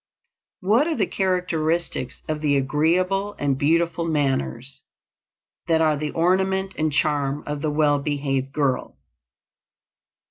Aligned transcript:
What 0.61 0.87
are 0.87 0.95
the 0.95 1.05
characteristics 1.05 2.23
of 2.27 2.41
the 2.41 2.57
agreeable 2.57 3.35
and 3.37 3.55
beautiful 3.55 4.03
manners 4.05 4.81
that 5.67 5.79
are 5.79 5.95
the 5.95 6.09
ornament 6.09 6.73
and 6.75 6.91
charm 6.91 7.43
of 7.45 7.61
the 7.61 7.69
well 7.69 7.99
behaved 7.99 8.51
girl? 8.51 8.97